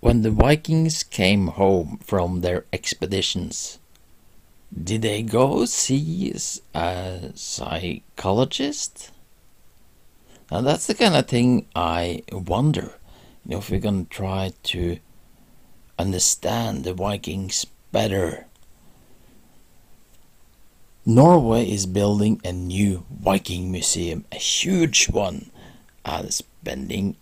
when 0.00 0.22
the 0.22 0.30
Vikings 0.30 1.02
came 1.02 1.48
home 1.48 1.98
from 2.02 2.40
their 2.40 2.64
expeditions, 2.72 3.78
did 4.72 5.02
they 5.02 5.22
go 5.22 5.64
see 5.64 6.32
a 6.74 7.32
psychologist? 7.34 9.10
Now 10.50 10.60
that's 10.60 10.86
the 10.86 10.94
kind 10.94 11.16
of 11.16 11.26
thing 11.26 11.66
I 11.74 12.22
wonder. 12.30 12.94
You 13.44 13.52
know, 13.52 13.58
if 13.58 13.70
we're 13.70 13.80
gonna 13.80 14.04
try 14.04 14.52
to 14.64 14.98
understand 15.98 16.84
the 16.84 16.94
Vikings 16.94 17.66
better. 17.90 18.46
Norway 21.04 21.68
is 21.68 21.86
building 21.86 22.40
a 22.44 22.52
new 22.52 23.04
Viking 23.10 23.72
museum, 23.72 24.26
a 24.30 24.36
huge 24.36 25.08
one, 25.08 25.50
and 26.04 26.32
spending 26.32 27.16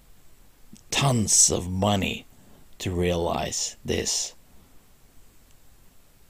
tons 0.90 1.50
of 1.50 1.70
money 1.70 2.26
to 2.78 2.90
realize 2.90 3.76
this 3.84 4.34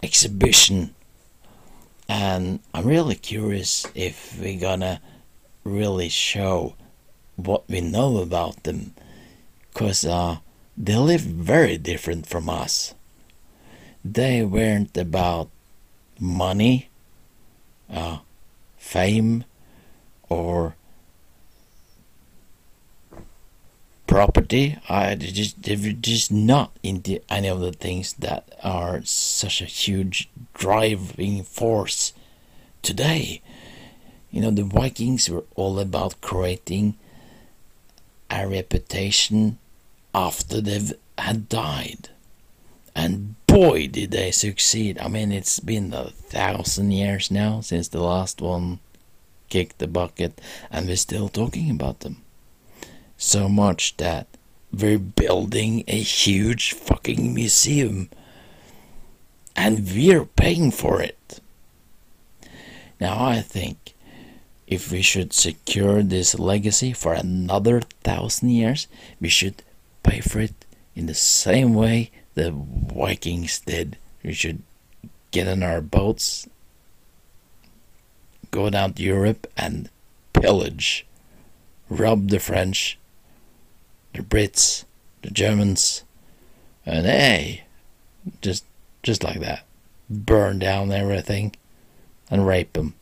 exhibition. 0.02 0.94
And 2.08 2.60
I'm 2.72 2.86
really 2.86 3.16
curious 3.16 3.86
if 3.94 4.38
we're 4.38 4.60
gonna 4.60 5.00
really 5.64 6.08
show 6.08 6.74
what 7.36 7.68
we 7.68 7.80
know 7.80 8.18
about 8.18 8.62
them, 8.62 8.94
because 9.72 10.04
uh, 10.04 10.38
they 10.76 10.96
live 10.96 11.20
very 11.20 11.76
different 11.76 12.26
from 12.26 12.48
us. 12.48 12.94
They 14.04 14.44
weren't 14.44 14.96
about 14.96 15.50
money, 16.20 16.88
uh, 17.90 18.18
fame, 18.78 19.44
or 20.28 20.76
property. 24.16 24.78
I 24.88 25.14
just 25.14 25.62
they're 25.62 25.92
just 25.92 26.32
not 26.32 26.72
into 26.82 27.20
any 27.28 27.48
of 27.48 27.60
the 27.60 27.72
things 27.72 28.14
that 28.14 28.48
are 28.62 29.02
such 29.04 29.60
a 29.60 29.66
huge 29.66 30.30
driving 30.54 31.42
force 31.44 32.14
today. 32.80 33.42
You 34.30 34.40
know, 34.40 34.50
the 34.50 34.62
Vikings 34.62 35.28
were 35.28 35.44
all 35.54 35.78
about 35.78 36.22
creating 36.22 36.94
a 38.30 38.48
reputation 38.48 39.58
after 40.14 40.62
they 40.62 40.80
had 41.18 41.50
died. 41.50 42.08
And 42.94 43.34
boy, 43.46 43.86
did 43.88 44.12
they 44.12 44.30
succeed. 44.30 44.98
I 44.98 45.08
mean, 45.08 45.30
it's 45.30 45.60
been 45.60 45.92
a 45.92 46.08
thousand 46.08 46.92
years 46.92 47.30
now 47.30 47.60
since 47.60 47.88
the 47.88 48.00
last 48.00 48.40
one 48.40 48.80
kicked 49.50 49.78
the 49.78 49.86
bucket, 49.86 50.40
and 50.70 50.86
we're 50.86 50.96
still 50.96 51.28
talking 51.28 51.70
about 51.70 52.00
them 52.00 52.22
so 53.16 53.48
much 53.48 53.96
that 53.96 54.26
we're 54.72 54.98
building 54.98 55.84
a 55.88 55.98
huge 56.00 56.72
fucking 56.72 57.34
museum 57.34 58.10
and 59.54 59.88
we're 59.94 60.24
paying 60.24 60.70
for 60.70 61.00
it. 61.00 61.40
Now, 63.00 63.24
I 63.24 63.40
think 63.40 63.94
if 64.66 64.90
we 64.90 65.02
should 65.02 65.32
secure 65.32 66.02
this 66.02 66.38
legacy 66.38 66.92
for 66.92 67.14
another 67.14 67.80
thousand 68.02 68.50
years, 68.50 68.86
we 69.20 69.28
should 69.28 69.62
pay 70.02 70.20
for 70.20 70.40
it 70.40 70.64
in 70.94 71.06
the 71.06 71.14
same 71.14 71.74
way 71.74 72.10
the 72.34 72.52
Vikings 72.52 73.60
did. 73.60 73.96
We 74.22 74.32
should 74.32 74.62
get 75.30 75.46
in 75.46 75.62
our 75.62 75.80
boats, 75.80 76.48
go 78.50 78.70
down 78.70 78.94
to 78.94 79.02
Europe, 79.02 79.46
and 79.56 79.88
pillage, 80.32 81.06
rob 81.88 82.28
the 82.28 82.40
French, 82.40 82.98
the 84.16 84.22
Brits, 84.22 84.84
the 85.22 85.30
Germans, 85.30 86.04
and 86.84 87.06
hey, 87.06 87.64
just 88.40 88.64
just 89.02 89.22
like 89.22 89.40
that, 89.40 89.64
burn 90.10 90.58
down 90.58 90.90
everything 90.90 91.52
uh, 91.54 92.34
and 92.34 92.46
rape 92.46 92.72
them. 92.72 92.94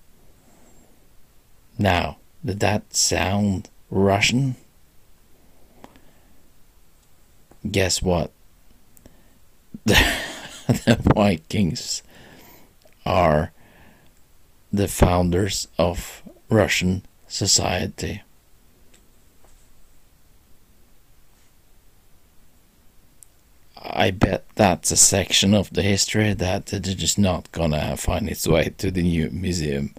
Now, 1.78 2.18
did 2.44 2.60
that 2.60 2.94
sound 2.94 3.70
Russian? 3.90 4.56
Guess 7.70 8.02
what? 8.02 8.30
The, 10.66 10.74
the 10.86 11.12
Vikings 11.14 12.02
are 13.04 13.52
the 14.72 14.88
founders 14.88 15.68
of 15.78 16.22
Russian 16.48 17.04
society. 17.28 18.23
I 24.04 24.10
bet 24.10 24.44
that's 24.54 24.90
a 24.90 24.98
section 24.98 25.54
of 25.54 25.72
the 25.72 25.80
history 25.80 26.34
that 26.34 26.70
is 26.74 26.94
just 26.94 27.18
not 27.18 27.50
gonna 27.52 27.96
find 27.96 28.28
its 28.28 28.46
way 28.46 28.74
to 28.76 28.90
the 28.90 29.02
new 29.02 29.30
museum. 29.30 29.94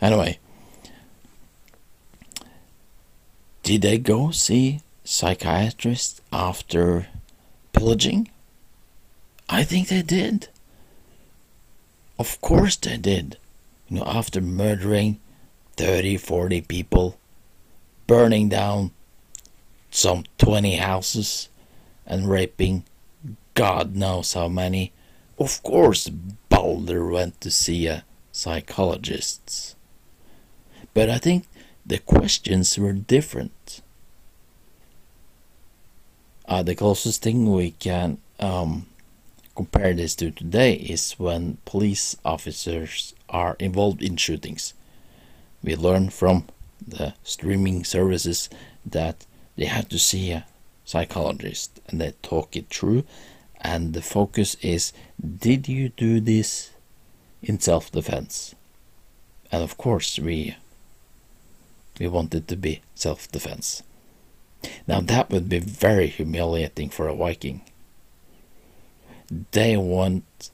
Anyway, 0.00 0.38
did 3.62 3.82
they 3.82 3.98
go 3.98 4.30
see 4.30 4.80
psychiatrists 5.04 6.22
after 6.32 7.08
pillaging? 7.74 8.30
I 9.50 9.64
think 9.64 9.88
they 9.88 10.00
did. 10.00 10.48
Of 12.18 12.40
course 12.40 12.76
they 12.76 12.96
did. 12.96 13.36
You 13.90 13.98
know, 13.98 14.04
after 14.06 14.40
murdering 14.40 15.20
30, 15.76 16.16
40 16.16 16.62
people, 16.62 17.18
burning 18.06 18.48
down 18.48 18.92
some 19.90 20.24
20 20.38 20.76
houses, 20.76 21.50
and 22.06 22.30
raping 22.30 22.84
God 23.56 23.96
knows 23.96 24.34
how 24.34 24.48
many. 24.48 24.92
Of 25.38 25.62
course, 25.62 26.10
Balder 26.50 27.06
went 27.06 27.40
to 27.40 27.50
see 27.50 27.86
a 27.86 28.04
psychologist. 28.30 29.74
But 30.92 31.08
I 31.08 31.16
think 31.16 31.48
the 31.84 31.98
questions 31.98 32.78
were 32.78 32.92
different. 32.92 33.80
Uh, 36.46 36.62
the 36.62 36.74
closest 36.74 37.22
thing 37.22 37.50
we 37.50 37.70
can 37.70 38.18
um, 38.38 38.88
compare 39.54 39.94
this 39.94 40.14
to 40.16 40.30
today 40.30 40.74
is 40.74 41.12
when 41.12 41.56
police 41.64 42.14
officers 42.26 43.14
are 43.30 43.56
involved 43.58 44.02
in 44.02 44.16
shootings. 44.16 44.74
We 45.62 45.76
learn 45.76 46.10
from 46.10 46.44
the 46.86 47.14
streaming 47.24 47.84
services 47.84 48.50
that 48.84 49.24
they 49.56 49.64
have 49.64 49.88
to 49.88 49.98
see 49.98 50.30
a 50.30 50.46
psychologist 50.84 51.80
and 51.88 51.98
they 51.98 52.12
talk 52.22 52.54
it 52.54 52.68
through 52.68 53.04
and 53.60 53.94
the 53.94 54.02
focus 54.02 54.56
is 54.62 54.92
did 55.20 55.68
you 55.68 55.90
do 55.90 56.20
this 56.20 56.70
in 57.42 57.60
self 57.60 57.90
defense? 57.90 58.54
And 59.50 59.62
of 59.62 59.76
course, 59.76 60.18
we 60.18 60.56
we 61.98 62.08
want 62.08 62.34
it 62.34 62.48
to 62.48 62.56
be 62.56 62.82
self 62.94 63.30
defense. 63.30 63.82
Now, 64.86 65.00
that 65.00 65.30
would 65.30 65.48
be 65.48 65.58
very 65.58 66.08
humiliating 66.08 66.90
for 66.90 67.08
a 67.08 67.14
Viking. 67.14 67.62
They 69.52 69.76
want, 69.76 70.50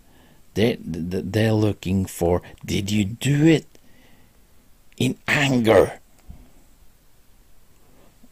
they, 0.55 0.77
they're 0.81 1.53
looking 1.53 2.07
for, 2.07 2.43
did 2.65 2.91
you 2.91 3.05
do 3.05 3.47
it 3.47 3.67
in 4.97 5.19
anger? 5.29 6.01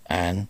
And 0.06 0.48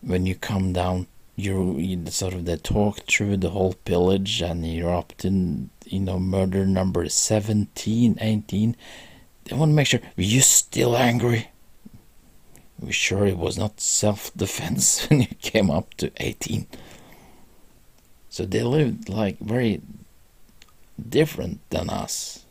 when 0.00 0.26
you 0.26 0.34
come 0.34 0.72
down 0.72 1.08
you, 1.40 1.78
you 1.78 2.06
sort 2.10 2.34
of 2.34 2.44
they 2.44 2.56
talk 2.56 3.00
through 3.06 3.38
the 3.38 3.50
whole 3.50 3.74
pillage 3.84 4.42
and 4.42 4.66
you're 4.66 4.94
up 4.94 5.12
to 5.18 5.68
you 5.86 6.00
know 6.00 6.18
murder 6.18 6.66
number 6.66 7.08
17 7.08 8.18
18 8.20 8.76
they 9.44 9.56
want 9.56 9.70
to 9.70 9.74
make 9.74 9.86
sure 9.86 10.00
you're 10.16 10.42
still 10.42 10.96
angry? 10.96 11.48
We 12.78 12.92
sure 12.92 13.26
it 13.26 13.36
was 13.36 13.58
not 13.58 13.80
self-defense 13.80 15.06
when 15.08 15.22
you 15.22 15.34
came 15.40 15.70
up 15.70 15.94
to 15.94 16.12
18 16.18 16.66
so 18.30 18.46
they 18.46 18.62
lived 18.62 19.08
like 19.08 19.40
very 19.40 19.82
different 21.08 21.60
than 21.70 21.90
us. 21.90 22.44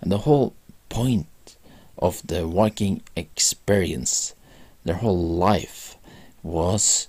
And 0.00 0.10
the 0.10 0.18
whole 0.18 0.54
point 0.88 1.26
of 1.98 2.24
the 2.26 2.46
viking 2.46 3.02
experience 3.16 4.34
their 4.84 4.96
whole 4.96 5.36
life 5.36 5.81
was 6.42 7.08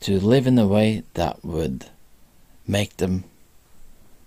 to 0.00 0.18
live 0.20 0.46
in 0.46 0.58
a 0.58 0.66
way 0.66 1.02
that 1.14 1.44
would 1.44 1.86
make 2.66 2.96
them 2.96 3.24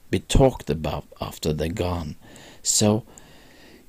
be 0.09 0.19
talked 0.19 0.69
about 0.69 1.05
after 1.19 1.53
they're 1.53 1.69
gone. 1.69 2.15
So, 2.63 3.03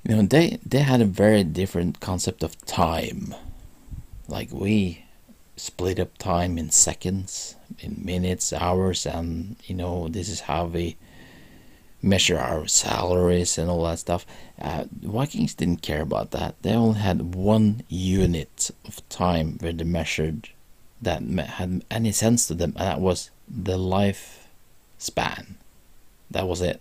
you 0.05 0.17
know, 0.17 0.23
they 0.23 0.59
they 0.65 0.81
had 0.81 1.01
a 1.01 1.07
very 1.07 1.45
different 1.45 2.01
concept 2.01 2.43
of 2.43 2.65
time. 2.67 3.35
Like 4.27 4.53
we 4.53 5.05
split 5.57 5.99
up 5.99 6.19
time 6.19 6.59
in 6.59 6.71
seconds, 6.71 7.57
in 7.81 8.03
minutes, 8.05 8.53
hours, 8.53 9.07
and 9.07 9.57
you 9.65 9.75
know, 9.75 10.09
this 10.09 10.29
is 10.29 10.41
how 10.41 10.67
we 10.67 10.97
measure 12.01 12.39
our 12.39 12.67
salaries 12.67 13.59
and 13.59 13.71
all 13.71 13.85
that 13.85 13.99
stuff. 13.99 14.25
Uh, 14.61 14.85
Vikings 15.03 15.55
didn't 15.55 15.83
care 15.83 16.03
about 16.03 16.31
that. 16.31 16.55
They 16.63 16.73
only 16.73 17.01
had 17.01 17.35
one 17.35 17.83
unit 17.89 18.71
of 18.85 19.07
time 19.09 19.59
where 19.61 19.73
they 19.73 19.85
measured 19.85 20.49
that 21.03 21.23
had 21.23 21.85
any 21.91 22.13
sense 22.13 22.47
to 22.47 22.55
them, 22.55 22.73
and 22.77 22.87
that 22.87 23.01
was 23.01 23.31
the 23.49 23.77
life 23.77 24.49
span. 24.99 25.57
That 26.31 26.49
was 26.49 26.61
it. 26.61 26.81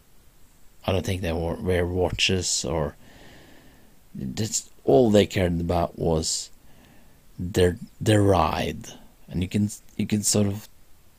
I 0.85 0.91
don't 0.91 1.05
think 1.05 1.21
they 1.21 1.33
were 1.33 1.55
wear 1.55 1.85
watches 1.85 2.65
or 2.65 2.95
just 4.33 4.71
all 4.83 5.11
they 5.11 5.25
cared 5.25 5.59
about 5.59 5.99
was 5.99 6.49
their 7.37 7.77
their 8.01 8.21
ride, 8.21 8.87
and 9.27 9.41
you 9.41 9.49
can 9.49 9.69
you 9.95 10.07
can 10.07 10.23
sort 10.23 10.47
of 10.47 10.67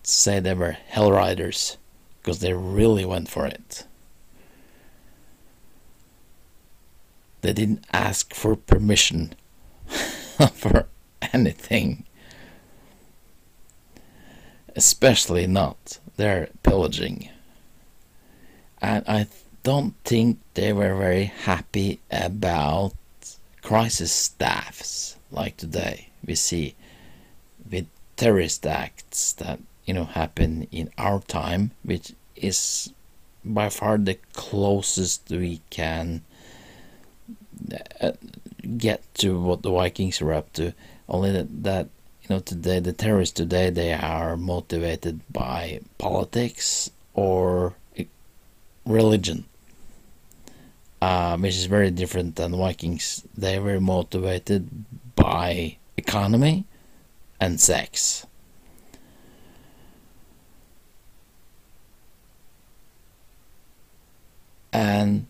say 0.03 0.41
they 0.41 0.55
were 0.55 0.73
hell 0.89 1.13
riders 1.13 1.77
because 2.21 2.41
they 2.41 2.53
really 2.53 3.05
went 3.05 3.29
for 3.29 3.47
it. 3.47 3.85
They 7.41 7.53
didn't 7.53 7.85
ask 7.93 8.35
for 8.35 8.57
permission 8.57 9.35
for 10.55 10.87
anything, 11.33 12.05
especially 14.75 15.47
not 15.47 15.99
their 16.17 16.51
pillaging. 16.63 17.29
And 18.81 19.05
I 19.09 19.27
don't 19.63 19.95
think 20.05 20.39
they 20.55 20.73
were 20.73 20.95
very 20.95 21.25
happy 21.25 22.01
about 22.11 22.95
crisis 23.63 24.13
staffs 24.13 25.17
like 25.31 25.57
today 25.57 26.09
we 26.25 26.35
see 26.35 26.75
with 27.71 27.87
terrorist 28.17 28.67
acts 28.67 29.33
that 29.35 29.59
you 29.85 29.93
know 29.93 30.05
happen 30.05 30.67
in 30.73 30.91
our 30.97 31.21
time 31.21 31.71
which 31.83 32.13
is 32.35 32.93
by 33.45 33.69
far 33.69 33.99
the 33.99 34.17
closest 34.33 35.29
we 35.29 35.61
can 35.69 36.23
get 38.77 39.03
to 39.15 39.39
what 39.41 39.63
the 39.63 39.71
Vikings 39.71 40.21
are 40.21 40.33
up 40.33 40.53
to 40.55 40.73
only 41.09 41.33
that, 41.33 41.63
that 41.63 41.89
you 42.23 42.29
know 42.31 42.41
today 42.41 42.81
the 42.81 42.93
terrorists 42.93 43.35
today 43.35 43.71
they 43.71 43.93
are 43.93 44.37
motivated 44.37 45.21
by 45.33 45.81
politics 45.99 46.91
or 47.15 47.75
religion 48.85 49.45
uh, 51.01 51.37
which 51.37 51.57
is 51.57 51.67
very 51.67 51.91
different 51.91 52.37
than 52.37 52.57
Vikings. 52.57 53.25
They 53.37 53.59
were 53.59 53.81
motivated 53.81 54.69
by 55.15 55.77
economy 55.97 56.65
and 57.41 57.61
sex. 57.61 58.27
And 64.73 65.27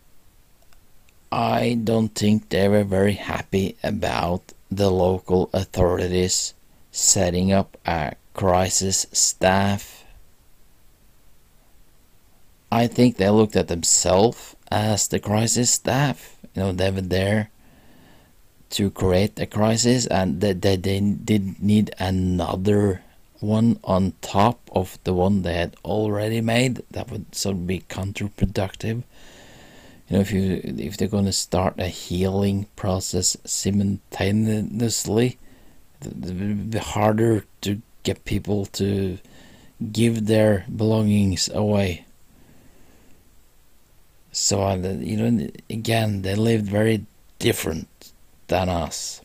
I 1.58 1.74
don't 1.74 2.14
think 2.14 2.50
they 2.50 2.68
were 2.68 2.84
very 2.84 3.14
happy 3.14 3.74
about 3.82 4.52
the 4.70 4.92
local 4.92 5.50
authorities 5.52 6.54
setting 6.92 7.50
up 7.50 7.76
a 7.84 8.14
crisis 8.32 9.08
staff. 9.10 10.04
I 12.70 12.86
think 12.86 13.16
they 13.16 13.28
looked 13.30 13.56
at 13.56 13.66
themselves 13.66 14.54
as 14.70 15.08
the 15.08 15.18
crisis 15.18 15.72
staff. 15.72 16.36
You 16.54 16.62
know, 16.62 16.72
they 16.72 16.92
were 16.92 17.00
there 17.00 17.50
to 18.70 18.92
create 18.92 19.40
a 19.40 19.46
crisis 19.46 20.06
and 20.06 20.40
that 20.40 20.62
they, 20.62 20.76
they 20.76 21.00
did 21.00 21.60
need 21.60 21.90
another 21.98 23.02
one 23.40 23.80
on 23.82 24.12
top 24.22 24.60
of 24.70 24.96
the 25.02 25.12
one 25.12 25.42
they 25.42 25.54
had 25.54 25.74
already 25.84 26.40
made. 26.40 26.84
That 26.92 27.10
would 27.10 27.34
sort 27.34 27.56
of 27.56 27.66
be 27.66 27.80
counterproductive. 27.80 29.02
You 30.08 30.16
know, 30.16 30.20
if 30.20 30.32
you 30.32 30.60
if 30.64 30.96
they're 30.96 31.08
going 31.08 31.26
to 31.26 31.32
start 31.32 31.74
a 31.78 31.88
healing 31.88 32.66
process 32.76 33.36
simultaneously, 33.44 35.38
it 36.02 36.14
would 36.14 36.70
be 36.70 36.78
harder 36.78 37.44
to 37.62 37.82
get 38.02 38.24
people 38.24 38.66
to 38.66 39.18
give 39.92 40.26
their 40.26 40.64
belongings 40.74 41.48
away 41.48 42.06
so 44.38 44.62
uh, 44.62 44.76
you 44.76 45.16
know, 45.16 45.48
again, 45.68 46.22
they 46.22 46.34
lived 46.34 46.66
very 46.66 47.04
different 47.38 47.88
than 48.46 48.68
us. 48.68 49.20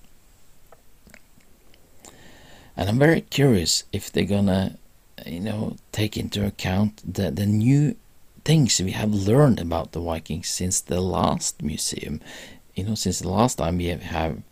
And 2.75 2.89
I'm 2.89 2.97
very 2.97 3.21
curious 3.21 3.83
if 3.93 4.11
they're 4.11 4.25
gonna, 4.25 4.77
you 5.25 5.39
know, 5.39 5.77
take 5.91 6.17
into 6.17 6.45
account 6.45 7.01
the, 7.05 7.29
the 7.29 7.45
new 7.45 7.95
things 8.43 8.81
we 8.81 8.91
have 8.91 9.13
learned 9.13 9.59
about 9.59 9.91
the 9.91 9.99
Vikings 9.99 10.49
since 10.49 10.81
the 10.81 11.01
last 11.01 11.61
museum. 11.61 12.21
You 12.75 12.83
know, 12.85 12.95
since 12.95 13.19
the 13.19 13.29
last 13.29 13.57
time 13.57 13.77
we 13.77 13.87
have 13.87 14.43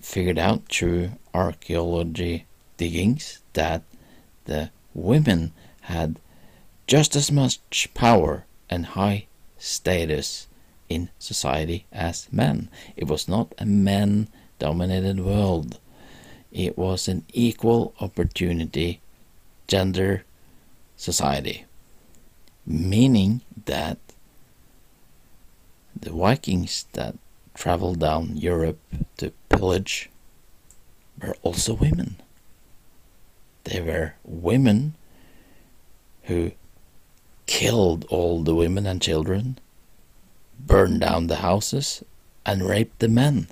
figured 0.00 0.38
out 0.38 0.68
through 0.68 1.10
archaeology 1.34 2.46
diggings 2.76 3.40
that 3.54 3.82
the 4.44 4.70
women 4.94 5.52
had 5.82 6.18
just 6.86 7.16
as 7.16 7.32
much 7.32 7.92
power 7.94 8.44
and 8.70 8.86
high 8.86 9.26
status 9.58 10.46
in 10.88 11.10
society 11.18 11.86
as 11.92 12.28
men. 12.30 12.68
It 12.96 13.08
was 13.08 13.28
not 13.28 13.54
a 13.58 13.66
men 13.66 14.28
dominated 14.58 15.20
world. 15.20 15.78
It 16.52 16.78
was 16.78 17.08
an 17.08 17.24
equal 17.32 17.94
opportunity 18.00 19.00
gender 19.66 20.24
society. 20.96 21.65
Meaning 22.66 23.42
that 23.66 23.98
the 25.98 26.10
Vikings 26.10 26.86
that 26.92 27.14
traveled 27.54 28.00
down 28.00 28.36
Europe 28.36 28.80
to 29.18 29.32
pillage 29.48 30.10
were 31.22 31.36
also 31.42 31.74
women. 31.74 32.16
They 33.64 33.80
were 33.80 34.14
women 34.24 34.94
who 36.24 36.52
killed 37.46 38.04
all 38.08 38.42
the 38.42 38.54
women 38.54 38.86
and 38.86 39.00
children, 39.00 39.58
burned 40.58 41.00
down 41.00 41.28
the 41.28 41.36
houses, 41.36 42.02
and 42.44 42.68
raped 42.68 42.98
the 42.98 43.08
men, 43.08 43.48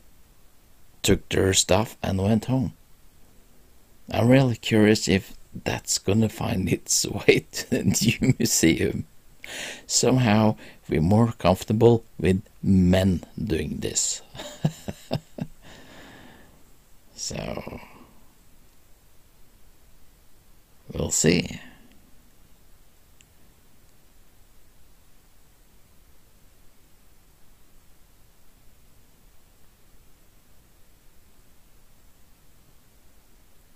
took 1.03 1.29
their 1.29 1.55
stuff, 1.55 1.97
and 2.03 2.21
went 2.21 2.47
home. 2.47 2.75
I'm 4.11 4.29
really 4.29 4.57
curious 4.57 5.09
if 5.09 5.35
that's 5.65 5.99
gonna 5.99 6.29
find 6.29 6.69
its 6.69 7.07
way 7.07 7.47
to 7.53 7.71
the 7.71 7.85
new 7.85 8.35
museum. 8.39 9.07
Somehow 9.87 10.57
we're 10.89 11.01
more 11.01 11.33
comfortable 11.39 12.05
with 12.19 12.43
men 12.63 13.23
doing 13.43 13.79
this. 13.79 14.23
so, 17.15 17.81
we'll 20.93 21.11
see. 21.11 21.61